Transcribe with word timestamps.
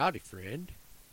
Howdy, 0.00 0.20
friend. 0.20 0.72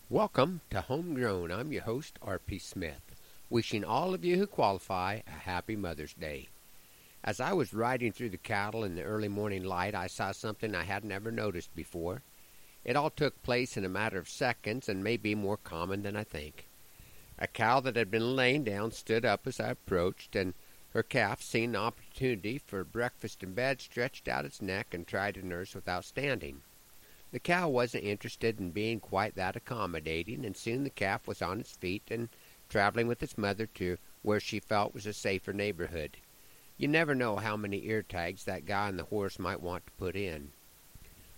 Welcome 0.10 0.62
to 0.70 0.80
Homegrown. 0.80 1.52
I'm 1.52 1.74
your 1.74 1.82
host, 1.82 2.18
R.P. 2.22 2.58
Smith, 2.60 3.02
wishing 3.50 3.84
all 3.84 4.14
of 4.14 4.24
you 4.24 4.38
who 4.38 4.48
qualify 4.48 5.20
a 5.28 5.30
happy 5.30 5.76
Mother's 5.76 6.14
Day. 6.14 6.48
As 7.22 7.42
I 7.42 7.52
was 7.52 7.74
riding 7.74 8.14
through 8.14 8.30
the 8.30 8.38
cattle 8.38 8.86
in 8.86 8.96
the 8.96 9.04
early 9.04 9.28
morning 9.28 9.66
light, 9.66 9.94
I 9.94 10.08
saw 10.08 10.32
something 10.32 10.74
I 10.74 10.84
had 10.84 11.04
never 11.04 11.34
noticed 11.34 11.76
before. 11.76 12.22
It 12.86 12.96
all 12.96 13.10
took 13.10 13.44
place 13.44 13.76
in 13.76 13.84
a 13.84 13.90
matter 13.90 14.20
of 14.20 14.30
seconds 14.30 14.88
and 14.88 15.04
may 15.04 15.18
be 15.18 15.36
more 15.36 15.58
common 15.58 16.04
than 16.04 16.16
I 16.16 16.24
think. 16.24 16.70
A 17.38 17.48
cow 17.48 17.82
that 17.82 17.98
had 17.98 18.10
been 18.10 18.38
laying 18.38 18.64
down 18.64 18.94
stood 18.94 19.26
up 19.26 19.46
as 19.46 19.60
I 19.60 19.72
approached, 19.72 20.34
and 20.34 20.54
her 20.92 21.04
calf, 21.04 21.42
seeing 21.42 21.72
an 21.72 21.76
opportunity 21.76 22.58
for 22.58 22.86
breakfast 22.86 23.44
in 23.44 23.54
bed, 23.54 23.82
stretched 23.82 24.30
out 24.30 24.46
its 24.46 24.62
neck 24.62 24.94
and 24.94 25.06
tried 25.06 25.34
to 25.34 25.46
nurse 25.46 25.76
without 25.76 26.06
standing. 26.06 26.62
The 27.32 27.40
cow 27.40 27.68
wasn't 27.68 28.06
interested 28.06 28.58
in 28.58 28.72
being 28.72 29.02
quite 29.02 29.36
that 29.36 29.58
accommodating, 29.58 30.46
and 30.46 30.56
soon 30.56 30.86
the 30.86 30.90
calf 30.90 31.28
was 31.28 31.42
on 31.42 31.60
its 31.60 31.76
feet 31.76 32.04
and 32.10 32.30
traveling 32.70 33.08
with 33.08 33.22
its 33.22 33.38
mother 33.38 33.66
to 33.76 33.98
where 34.22 34.40
she 34.40 34.62
felt 34.62 34.94
was 34.94 35.06
a 35.06 35.12
safer 35.12 35.52
neighborhood. 35.52 36.18
You 36.78 36.88
never 36.88 37.14
know 37.14 37.36
how 37.36 37.58
many 37.58 37.86
ear 37.86 38.02
tags 38.02 38.46
that 38.46 38.66
guy 38.66 38.88
on 38.88 38.96
the 38.96 39.04
horse 39.04 39.40
might 39.40 39.62
want 39.62 39.86
to 39.86 39.92
put 39.94 40.16
in. 40.16 40.52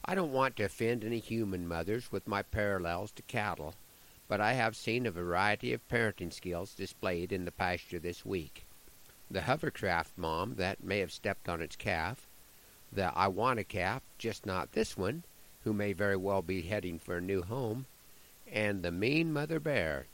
I 0.06 0.14
don't 0.14 0.32
want 0.32 0.56
to 0.58 0.64
offend 0.64 1.04
any 1.04 1.20
human 1.20 1.68
mothers 1.68 2.12
with 2.12 2.28
my 2.28 2.44
parallels 2.44 3.12
to 3.14 3.22
cattle, 3.24 3.74
but 4.28 4.40
I 4.40 4.54
have 4.54 4.76
seen 4.76 5.08
a 5.08 5.12
variety 5.12 5.74
of 5.74 5.88
parenting 5.88 6.32
skills 6.32 6.76
displayed 6.76 7.32
in 7.32 7.46
the 7.46 7.52
pasture 7.52 8.00
this 8.00 8.24
week. 8.24 8.66
The 9.32 9.42
hovercraft 9.42 10.18
mom 10.18 10.56
that 10.56 10.84
may 10.84 11.00
have 11.00 11.12
stepped 11.12 11.50
on 11.50 11.62
its 11.62 11.76
calf, 11.76 12.28
the 12.92 13.12
I 13.16 13.28
want 13.28 13.60
a 13.60 13.64
calf, 13.64 14.04
just 14.18 14.46
not 14.46 14.74
this 14.74 14.96
one, 14.96 15.24
who 15.64 15.74
may 15.74 15.94
very 15.94 16.16
well 16.16 16.42
be 16.42 16.62
heading 16.62 17.00
for 17.00 17.18
a 17.18 17.22
new 17.22 17.42
home, 17.42 17.86
and 18.52 18.82
the 18.82 18.92
mean 18.92 19.32
mother 19.32 19.60
bear, 19.60 20.08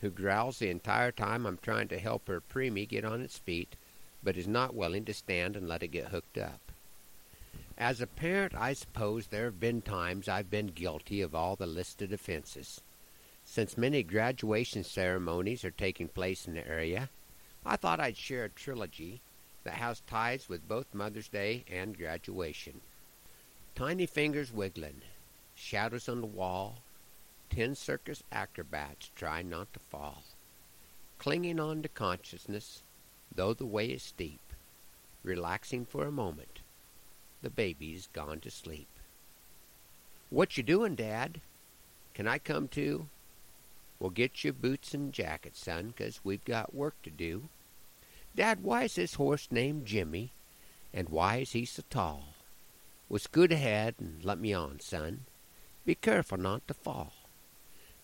who 0.00 0.10
growls 0.10 0.58
the 0.58 0.70
entire 0.70 1.12
time 1.12 1.46
I'm 1.46 1.58
trying 1.58 1.88
to 1.88 1.98
help 1.98 2.28
her 2.28 2.40
preemie 2.40 2.88
get 2.88 3.04
on 3.04 3.20
its 3.20 3.38
feet, 3.38 3.76
but 4.22 4.36
is 4.36 4.48
not 4.48 4.74
willing 4.74 5.04
to 5.04 5.14
stand 5.14 5.56
and 5.56 5.68
let 5.68 5.82
it 5.82 5.88
get 5.88 6.08
hooked 6.08 6.38
up. 6.38 6.72
As 7.78 8.00
a 8.00 8.06
parent, 8.06 8.54
I 8.54 8.74
suppose 8.74 9.26
there 9.26 9.46
have 9.46 9.58
been 9.58 9.82
times 9.82 10.28
I've 10.28 10.50
been 10.50 10.68
guilty 10.68 11.20
of 11.20 11.34
all 11.34 11.56
the 11.56 11.66
listed 11.66 12.12
offenses. 12.12 12.80
Since 13.44 13.76
many 13.76 14.02
graduation 14.02 14.84
ceremonies 14.84 15.64
are 15.64 15.70
taking 15.70 16.08
place 16.08 16.46
in 16.46 16.54
the 16.54 16.68
area, 16.68 17.10
I 17.64 17.76
thought 17.76 18.00
I'd 18.00 18.16
share 18.16 18.44
a 18.44 18.48
trilogy 18.48 19.20
that 19.64 19.74
has 19.74 20.00
ties 20.00 20.48
with 20.48 20.68
both 20.68 20.94
Mother's 20.94 21.28
Day 21.28 21.64
and 21.70 21.96
graduation. 21.96 22.80
Tiny 23.74 24.04
fingers 24.04 24.52
wiggling, 24.52 25.00
shadows 25.54 26.06
on 26.08 26.20
the 26.20 26.26
wall, 26.26 26.78
ten 27.48 27.74
circus 27.74 28.22
acrobats 28.30 29.10
trying 29.16 29.48
not 29.48 29.72
to 29.72 29.80
fall, 29.80 30.22
clinging 31.18 31.58
on 31.58 31.82
to 31.82 31.88
consciousness, 31.88 32.82
though 33.34 33.54
the 33.54 33.64
way 33.64 33.86
is 33.86 34.02
steep, 34.02 34.40
relaxing 35.22 35.86
for 35.86 36.06
a 36.06 36.12
moment. 36.12 36.60
The 37.40 37.48
baby's 37.48 38.08
gone 38.12 38.40
to 38.40 38.50
sleep. 38.50 38.88
What 40.28 40.56
you 40.58 40.62
doing, 40.62 40.94
Dad? 40.94 41.40
Can 42.12 42.28
I 42.28 42.38
come 42.38 42.68
too? 42.68 43.08
Well, 43.98 44.10
get 44.10 44.44
your 44.44 44.52
boots 44.52 44.92
and 44.92 45.14
jacket, 45.14 45.56
son, 45.56 45.92
'cause 45.92 46.20
we've 46.22 46.44
got 46.44 46.74
work 46.74 47.00
to 47.02 47.10
do. 47.10 47.48
Dad, 48.36 48.62
why 48.62 48.84
is 48.84 48.96
this 48.96 49.14
horse 49.14 49.48
named 49.50 49.86
Jimmy, 49.86 50.30
and 50.92 51.08
why 51.08 51.38
is 51.38 51.52
he 51.52 51.64
so 51.64 51.82
tall? 51.88 52.31
Well, 53.12 53.18
scoot 53.18 53.52
ahead 53.52 53.96
and 53.98 54.24
let 54.24 54.38
me 54.38 54.54
on, 54.54 54.80
son. 54.80 55.26
Be 55.84 55.94
careful 55.94 56.38
not 56.38 56.66
to 56.66 56.72
fall. 56.72 57.12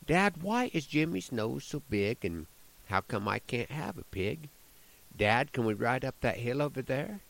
Dad, 0.04 0.42
why 0.42 0.70
is 0.74 0.84
Jimmy's 0.84 1.32
nose 1.32 1.64
so 1.64 1.80
big, 1.88 2.26
and 2.26 2.46
how 2.88 3.00
come 3.00 3.26
I 3.26 3.38
can't 3.38 3.70
have 3.70 3.96
a 3.96 4.02
pig? 4.02 4.50
Dad, 5.16 5.54
can 5.54 5.64
we 5.64 5.72
ride 5.72 6.04
up 6.04 6.16
that 6.20 6.36
hill 6.36 6.60
over 6.60 6.82
there? 6.82 7.20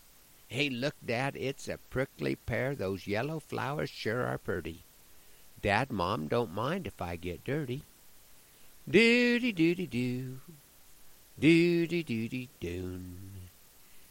Hey, 0.49 0.69
look, 0.69 0.97
Dad, 1.07 1.37
it's 1.37 1.69
a 1.69 1.79
prickly 1.89 2.35
pear. 2.35 2.75
Those 2.75 3.07
yellow 3.07 3.39
flowers 3.39 3.91
sure 3.91 4.27
are 4.27 4.39
pretty. 4.39 4.83
Dad, 5.63 5.93
Mom 5.93 6.27
don't 6.27 6.53
mind 6.53 6.85
if 6.85 7.01
I 7.01 7.15
get 7.15 7.45
dirty. 7.45 7.85
Doody 8.91 9.53
doody 9.53 9.87
doo. 9.87 10.41
Doody 11.39 12.03
doody 12.03 12.49
doon. 12.59 13.35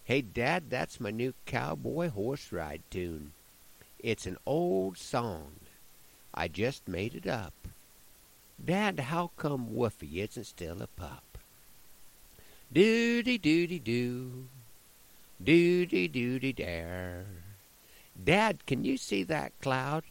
Hey, 0.05 0.21
Dad, 0.21 0.69
that's 0.69 1.01
my 1.01 1.11
new 1.11 1.33
cowboy 1.45 2.09
horse 2.09 2.53
ride 2.53 2.83
tune. 2.89 3.33
It's 3.99 4.25
an 4.25 4.37
old 4.45 4.97
song. 4.97 5.53
I 6.33 6.47
just 6.47 6.87
made 6.87 7.15
it 7.15 7.25
up. 7.27 7.53
Dad, 8.63 8.99
how 8.99 9.31
come 9.37 9.69
Woofy 9.69 10.17
isn't 10.17 10.45
still 10.45 10.81
a 10.81 10.87
pup? 10.87 11.37
Doody 12.71 13.37
doody 13.37 13.79
doo. 13.79 14.47
Doody 15.43 16.07
doody 16.07 16.53
dare. 16.53 17.25
Dad, 18.23 18.65
can 18.65 18.83
you 18.83 18.97
see 18.97 19.23
that 19.23 19.59
cloud? 19.61 20.03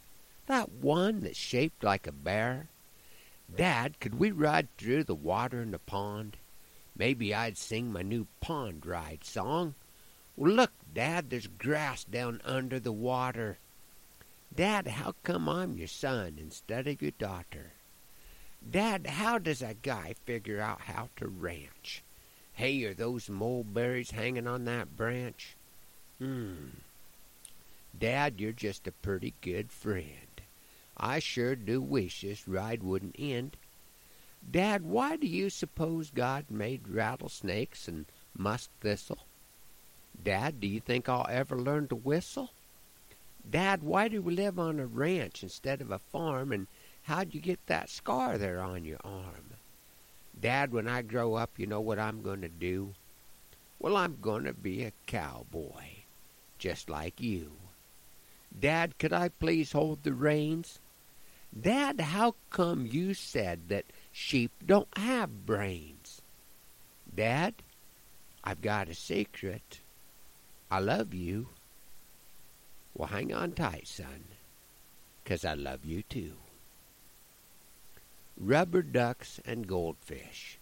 That 0.46 0.70
one 0.72 1.20
that's 1.20 1.36
shaped 1.36 1.84
like 1.84 2.06
a 2.06 2.12
bear? 2.12 2.68
Dad, 3.54 4.00
could 4.00 4.18
we 4.18 4.30
ride 4.30 4.68
through 4.78 5.04
the 5.04 5.14
water 5.14 5.62
in 5.62 5.70
the 5.70 5.78
pond? 5.78 6.36
Maybe 6.96 7.34
I'd 7.34 7.56
sing 7.58 7.92
my 7.92 8.02
new 8.02 8.26
pond 8.40 8.86
ride 8.86 9.24
song. 9.24 9.74
Well, 10.36 10.52
look, 10.52 10.72
Dad, 10.92 11.30
there's 11.30 11.46
grass 11.46 12.04
down 12.04 12.40
under 12.44 12.80
the 12.80 12.92
water. 12.92 13.58
Dad, 14.56 14.86
how 14.86 15.14
come 15.22 15.50
I'm 15.50 15.76
your 15.76 15.86
son 15.86 16.38
instead 16.40 16.88
of 16.88 17.02
your 17.02 17.10
daughter? 17.10 17.72
Dad, 18.68 19.06
how 19.06 19.36
does 19.36 19.60
a 19.60 19.74
guy 19.74 20.14
figure 20.24 20.62
out 20.62 20.80
how 20.80 21.10
to 21.16 21.28
ranch? 21.28 22.02
Hey, 22.54 22.82
are 22.84 22.94
those 22.94 23.28
mulberries 23.28 24.12
hanging 24.12 24.46
on 24.46 24.64
that 24.64 24.96
branch? 24.96 25.58
Hmm. 26.18 26.68
Dad, 27.98 28.40
you're 28.40 28.52
just 28.52 28.86
a 28.86 28.92
pretty 28.92 29.34
good 29.42 29.70
friend. 29.70 30.40
I 30.96 31.18
sure 31.18 31.54
do 31.54 31.82
wish 31.82 32.22
this 32.22 32.48
ride 32.48 32.82
wouldn't 32.82 33.16
end. 33.18 33.58
Dad, 34.50 34.82
why 34.82 35.16
do 35.16 35.26
you 35.26 35.50
suppose 35.50 36.10
God 36.10 36.46
made 36.48 36.88
rattlesnakes 36.88 37.88
and 37.88 38.06
musk 38.34 38.70
thistle? 38.80 39.18
Dad, 40.24 40.60
do 40.60 40.66
you 40.66 40.80
think 40.80 41.10
I'll 41.10 41.26
ever 41.28 41.58
learn 41.58 41.88
to 41.88 41.94
whistle? 41.94 42.52
Dad, 43.48 43.82
why 43.82 44.08
do 44.08 44.20
we 44.20 44.34
live 44.34 44.58
on 44.58 44.80
a 44.80 44.86
ranch 44.86 45.42
instead 45.42 45.80
of 45.80 45.90
a 45.90 45.98
farm, 45.98 46.52
and 46.52 46.66
how'd 47.02 47.32
you 47.32 47.40
get 47.40 47.64
that 47.66 47.88
scar 47.88 48.38
there 48.38 48.60
on 48.60 48.84
your 48.84 48.98
arm? 49.04 49.54
Dad, 50.38 50.72
when 50.72 50.88
I 50.88 51.02
grow 51.02 51.34
up, 51.34 51.58
you 51.58 51.66
know 51.66 51.80
what 51.80 51.98
I'm 51.98 52.22
going 52.22 52.42
to 52.42 52.48
do? 52.48 52.94
Well, 53.78 53.96
I'm 53.96 54.18
going 54.20 54.44
to 54.44 54.52
be 54.52 54.82
a 54.82 54.92
cowboy, 55.06 56.04
just 56.58 56.90
like 56.90 57.20
you. 57.20 57.52
Dad, 58.58 58.98
could 58.98 59.12
I 59.12 59.28
please 59.28 59.72
hold 59.72 60.02
the 60.02 60.12
reins? 60.12 60.80
Dad, 61.58 62.00
how 62.00 62.34
come 62.50 62.86
you 62.86 63.14
said 63.14 63.68
that 63.68 63.84
sheep 64.10 64.50
don't 64.64 64.98
have 64.98 65.46
brains? 65.46 66.20
Dad, 67.14 67.54
I've 68.42 68.60
got 68.60 68.88
a 68.88 68.94
secret. 68.94 69.80
I 70.70 70.80
love 70.80 71.14
you. 71.14 71.48
Well, 72.96 73.08
hang 73.08 73.30
on 73.30 73.52
tight, 73.52 73.86
son, 73.86 74.24
'cause 75.26 75.44
I 75.44 75.52
love 75.52 75.84
you 75.84 76.02
too. 76.02 76.38
Rubber 78.38 78.82
ducks 78.82 79.38
and 79.44 79.66
goldfish. 79.66 80.58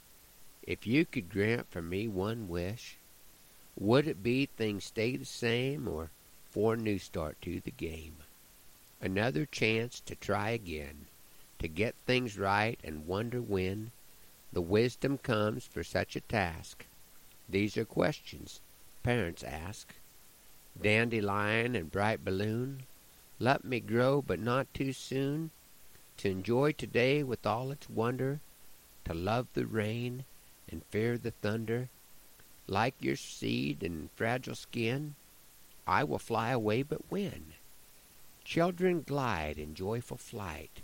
If 0.64 0.84
you 0.84 1.06
could 1.06 1.30
grant 1.30 1.70
for 1.70 1.80
me 1.80 2.08
one 2.08 2.48
wish, 2.48 2.96
would 3.76 4.08
it 4.08 4.24
be 4.24 4.46
things 4.46 4.84
stay 4.84 5.16
the 5.16 5.24
same 5.24 5.86
or 5.86 6.10
for 6.50 6.74
a 6.74 6.76
new 6.76 6.98
start 6.98 7.40
to 7.42 7.60
the 7.60 7.70
game? 7.70 8.16
Another 9.00 9.46
chance 9.46 10.00
to 10.00 10.16
try 10.16 10.50
again, 10.50 11.06
to 11.60 11.68
get 11.68 11.94
things 12.04 12.36
right 12.36 12.80
and 12.82 13.06
wonder 13.06 13.40
when 13.40 13.92
the 14.52 14.60
wisdom 14.62 15.18
comes 15.18 15.66
for 15.66 15.84
such 15.84 16.16
a 16.16 16.20
task. 16.20 16.84
These 17.48 17.76
are 17.76 17.84
questions 17.84 18.60
parents 19.04 19.44
ask 19.44 19.94
dandelion 20.80 21.76
and 21.76 21.90
bright 21.90 22.24
balloon. 22.24 22.82
Let 23.38 23.64
me 23.64 23.80
grow, 23.80 24.22
but 24.22 24.38
not 24.38 24.72
too 24.74 24.92
soon, 24.92 25.50
to 26.18 26.28
enjoy 26.28 26.72
today 26.72 27.22
with 27.22 27.46
all 27.46 27.70
its 27.70 27.88
wonder, 27.88 28.40
to 29.04 29.14
love 29.14 29.46
the 29.54 29.66
rain 29.66 30.24
and 30.70 30.84
fear 30.90 31.18
the 31.18 31.30
thunder. 31.30 31.88
Like 32.66 32.94
your 33.00 33.16
seed 33.16 33.82
and 33.82 34.10
fragile 34.12 34.54
skin, 34.54 35.14
I 35.86 36.04
will 36.04 36.18
fly 36.18 36.50
away, 36.50 36.82
but 36.82 37.10
when? 37.10 37.54
Children 38.44 39.02
glide 39.02 39.58
in 39.58 39.74
joyful 39.74 40.16
flight, 40.16 40.80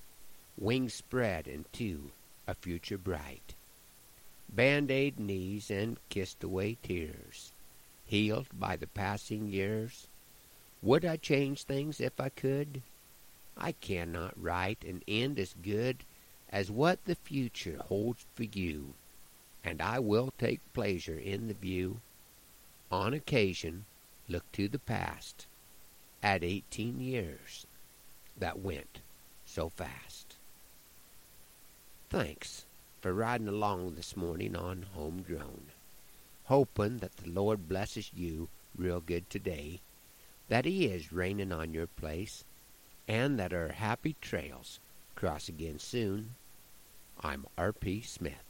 wings 0.58 0.94
spread 0.94 1.46
into 1.46 2.10
a 2.46 2.54
future 2.54 2.98
bright. 2.98 3.54
Band-aid 4.48 5.18
knees 5.18 5.70
and 5.70 5.98
kissed 6.08 6.42
away 6.42 6.76
tears 6.82 7.52
healed 8.10 8.48
by 8.52 8.74
the 8.74 8.88
passing 8.88 9.46
years? 9.46 10.08
Would 10.82 11.04
I 11.04 11.16
change 11.16 11.62
things 11.62 12.00
if 12.00 12.20
I 12.20 12.28
could? 12.28 12.82
I 13.56 13.72
cannot 13.72 14.34
write 14.36 14.84
an 14.84 15.02
end 15.06 15.38
as 15.38 15.54
good 15.62 16.04
as 16.50 16.70
what 16.70 17.04
the 17.04 17.14
future 17.14 17.78
holds 17.86 18.26
for 18.34 18.42
you, 18.42 18.94
and 19.62 19.80
I 19.80 20.00
will 20.00 20.32
take 20.38 20.60
pleasure 20.72 21.18
in 21.18 21.46
the 21.46 21.54
view. 21.54 22.00
On 22.90 23.14
occasion, 23.14 23.84
look 24.28 24.50
to 24.52 24.66
the 24.66 24.80
past, 24.80 25.46
at 26.22 26.42
eighteen 26.42 27.00
years 27.00 27.66
that 28.36 28.58
went 28.58 29.00
so 29.44 29.68
fast. 29.68 30.34
Thanks 32.08 32.64
for 33.00 33.12
riding 33.12 33.46
along 33.48 33.94
this 33.94 34.16
morning 34.16 34.56
on 34.56 34.86
Homegrown, 34.94 35.66
hoping 36.50 36.98
that 36.98 37.16
the 37.18 37.30
Lord 37.30 37.68
blesses 37.68 38.10
you 38.12 38.48
real 38.76 39.00
good 39.00 39.30
today, 39.30 39.80
that 40.48 40.64
He 40.64 40.86
is 40.86 41.12
raining 41.12 41.52
on 41.52 41.72
your 41.72 41.86
place, 41.86 42.42
and 43.06 43.38
that 43.38 43.52
our 43.52 43.68
happy 43.68 44.16
trails 44.20 44.80
cross 45.14 45.48
again 45.48 45.78
soon. 45.78 46.34
I'm 47.22 47.46
R.P. 47.56 48.02
Smith. 48.02 48.49